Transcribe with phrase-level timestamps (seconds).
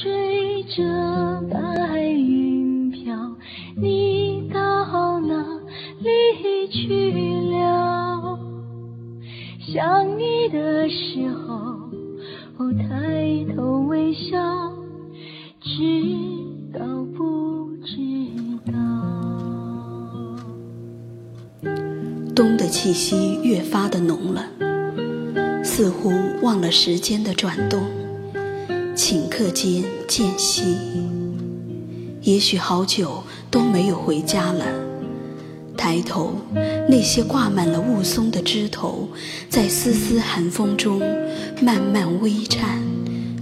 [0.00, 0.82] 追着
[1.50, 3.36] 白云飘，
[3.76, 5.44] 你到哪
[6.00, 7.10] 里去
[7.50, 8.38] 了？
[9.60, 11.90] 想你的时候，
[12.72, 14.72] 抬头微笑，
[15.60, 15.78] 知
[16.72, 16.80] 道
[17.14, 17.98] 不知
[18.72, 18.72] 道？
[22.34, 24.46] 冬的气息越发的浓了，
[25.62, 26.10] 似乎
[26.42, 28.01] 忘了时间的转动。
[29.04, 30.62] 顷刻间渐息，
[32.20, 34.64] 也许好久都没有回家了。
[35.76, 36.34] 抬头，
[36.88, 39.08] 那些挂满了雾凇的枝头，
[39.50, 41.00] 在丝丝寒风中
[41.60, 42.80] 慢慢微颤、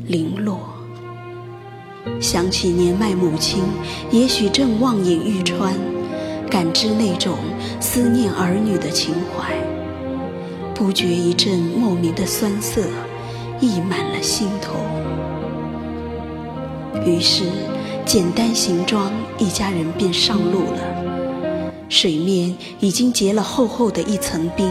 [0.07, 0.61] 零落。
[2.23, 3.63] 想起年迈母亲，
[4.11, 5.75] 也许正望眼欲穿，
[6.49, 7.37] 感知那种
[7.79, 9.55] 思念儿女的情怀，
[10.75, 12.81] 不觉一阵莫名的酸涩
[13.61, 14.73] 溢满了心头。
[17.05, 17.45] 于是，
[18.05, 20.81] 简单行装，一家人便上路了。
[21.89, 24.71] 水面已经结了厚厚的一层冰。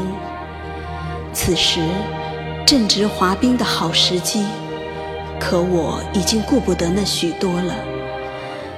[1.33, 1.81] 此时
[2.65, 4.43] 正值滑冰的好时机，
[5.39, 7.75] 可我已经顾不得那许多了，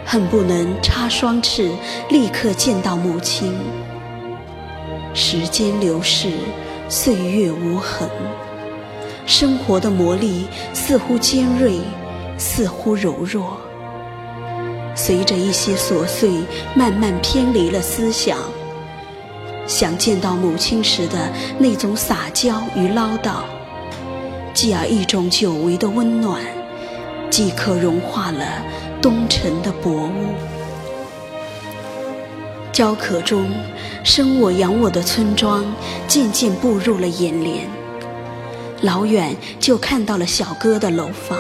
[0.06, 1.72] 恨不能插双翅，
[2.10, 3.54] 立刻见到母亲。
[5.14, 6.30] 时间流逝，
[6.88, 8.10] 岁月无痕，
[9.26, 11.80] 生活的魔力似乎尖锐。
[12.42, 13.62] 似乎柔弱，
[14.96, 16.32] 随着一些琐碎，
[16.74, 18.36] 慢慢偏离了思想。
[19.68, 23.44] 想见到母亲时的那种撒娇与唠叨，
[24.56, 26.42] 继而一种久违的温暖，
[27.30, 28.44] 即刻融化了
[29.04, 30.34] 冬晨的薄雾。
[32.72, 33.52] 焦渴中，
[34.04, 35.64] 生我养我的村庄
[36.08, 37.70] 渐渐步入了眼帘，
[38.82, 41.38] 老远就看到了小哥的楼房。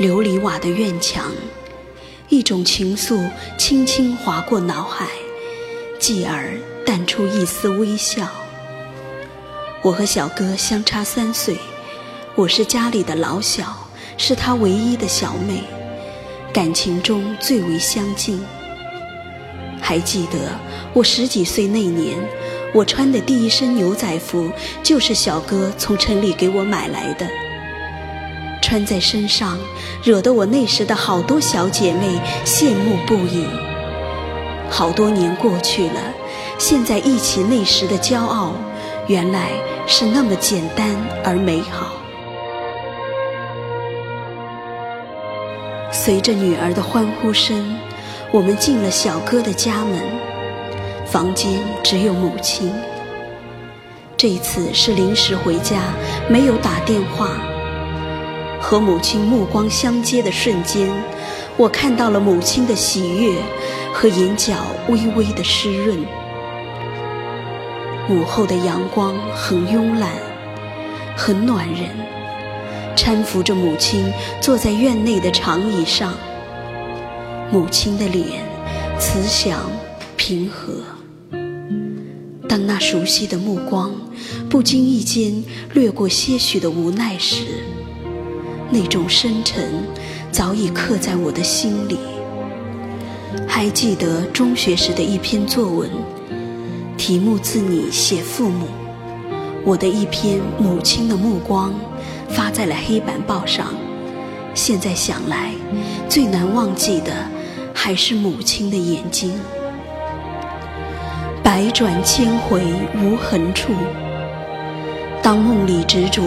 [0.00, 1.30] 琉璃瓦的院墙，
[2.28, 5.06] 一种情愫轻轻划过脑海，
[6.00, 8.28] 继而淡出一丝微笑。
[9.82, 11.56] 我和小哥相差三岁，
[12.34, 13.88] 我是家里的老小，
[14.18, 15.62] 是他唯一的小妹，
[16.52, 18.44] 感情中最为相近。
[19.80, 20.58] 还记得
[20.92, 22.18] 我十几岁那年，
[22.74, 24.50] 我穿的第一身牛仔服
[24.82, 27.28] 就是小哥从城里给我买来的。
[28.74, 29.56] 穿在身上，
[30.02, 32.08] 惹得我那时的好多小姐妹
[32.44, 33.46] 羡慕不已。
[34.68, 36.00] 好多年过去了，
[36.58, 38.54] 现在忆起那时的骄傲，
[39.06, 39.50] 原来
[39.86, 40.88] 是那么简单
[41.22, 41.92] 而美好。
[45.92, 47.78] 随着女儿的欢呼声，
[48.32, 50.00] 我们进了小哥的家门，
[51.06, 52.72] 房间只有母亲。
[54.16, 55.80] 这次是临时回家，
[56.28, 57.28] 没有打电话。
[58.66, 60.88] 和母亲目光相接的瞬间，
[61.58, 63.36] 我看到了母亲的喜悦
[63.92, 64.56] 和眼角
[64.88, 65.98] 微微的湿润。
[68.08, 70.12] 午后的阳光很慵懒，
[71.14, 71.90] 很暖人，
[72.96, 74.10] 搀扶着母亲
[74.40, 76.14] 坐在院内的长椅上。
[77.52, 78.26] 母亲的脸
[78.98, 79.70] 慈祥
[80.16, 80.72] 平和。
[82.48, 83.94] 当那熟悉的目光
[84.48, 85.44] 不经意间
[85.74, 87.44] 掠过些许的无奈时，
[88.74, 89.72] 那种深沉
[90.32, 91.96] 早已刻在我的心里。
[93.46, 95.88] 还记得中学时的一篇作文，
[96.96, 98.66] 题目自你写父母，
[99.64, 101.72] 我的一篇母亲的目光
[102.28, 103.72] 发在了黑板报上。
[104.54, 105.52] 现在想来，
[106.08, 107.12] 最难忘记的
[107.72, 109.32] 还是母亲的眼睛。
[111.44, 112.60] 百转千回
[113.00, 113.72] 无痕处。
[115.24, 116.22] 当梦里执着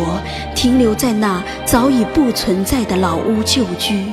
[0.55, 4.05] 停留在那早已不存在的老屋旧居，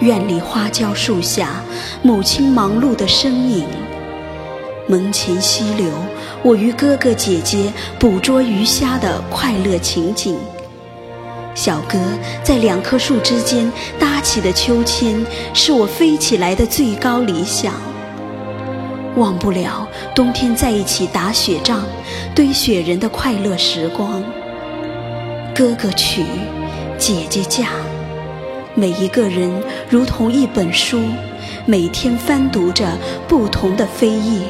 [0.00, 1.62] 院里花椒树下，
[2.02, 3.62] 母亲忙碌的身影；
[4.88, 5.86] 门前溪流，
[6.42, 10.36] 我与哥哥姐姐捕捉鱼虾的快乐情景。
[11.54, 11.96] 小哥
[12.42, 15.24] 在两棵树之间搭起的秋千，
[15.54, 17.72] 是我飞起来的最高理想。
[19.20, 21.86] 忘不了冬天在一起打雪仗、
[22.34, 24.24] 堆雪人的快乐时光。
[25.54, 26.24] 哥哥娶，
[26.96, 27.68] 姐姐嫁，
[28.74, 30.98] 每一个人如同一本书，
[31.66, 32.96] 每天翻读着
[33.28, 34.40] 不同的扉页。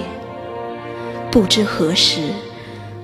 [1.32, 2.20] 不知何时，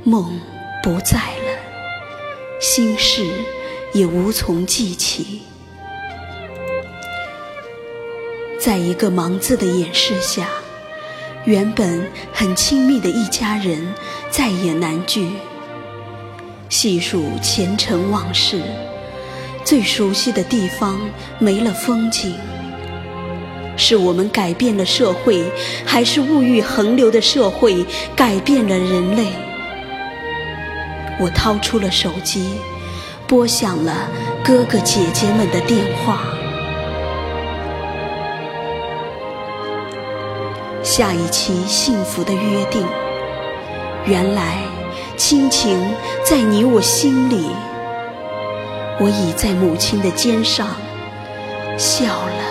[0.05, 0.41] 梦
[0.85, 3.27] 不在了，心事
[3.93, 5.43] 也无从记起。
[8.61, 10.47] 在一个“忙”字的掩饰下。
[11.47, 13.95] 原本很亲密的一家人
[14.31, 15.31] 再也难聚。
[16.69, 18.61] 细数前尘往事，
[19.65, 20.99] 最熟悉的地方
[21.39, 22.35] 没了风景。
[23.77, 25.45] 是我们改变了社会，
[25.85, 29.27] 还是物欲横流的社会改变了人类？
[31.21, 32.55] 我掏出了手机，
[33.29, 34.09] 拨响了
[34.43, 36.36] 哥哥姐姐们的电话。
[40.97, 42.83] 下一期幸福的约定，
[44.07, 44.63] 原来
[45.15, 45.79] 亲情
[46.25, 47.51] 在你我心里。
[48.99, 50.69] 我倚在母亲的肩上，
[51.77, 52.46] 笑了。